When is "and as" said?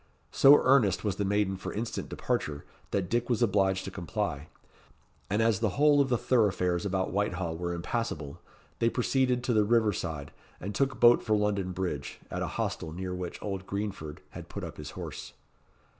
5.29-5.59